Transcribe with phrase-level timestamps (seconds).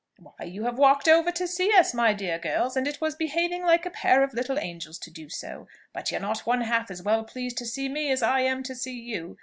[0.17, 3.61] "Why, you have walked over to see us, my dear girls, and it was behaving
[3.61, 7.03] like a pair of little angels to do so; but you're not one half as
[7.03, 9.37] well pleased to see me as I am to see you.